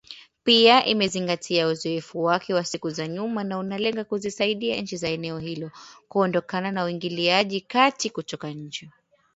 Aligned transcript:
Pia, 0.43 0.85
imezingatia 0.85 1.67
uzoefu 1.67 2.23
wake 2.23 2.53
wa 2.53 2.63
siku 2.65 2.89
za 2.89 3.07
nyuma 3.07 3.43
na 3.43 3.57
unalenga 3.59 4.03
kuzisaidia 4.03 4.81
nchi 4.81 4.97
za 4.97 5.07
eneo 5.09 5.37
hilo, 5.39 5.71
kuondokana 6.09 6.71
na 6.71 6.83
uingiliaji 6.85 7.61
kati 7.61 8.09
kutoka 8.09 8.49
nje 8.49 8.89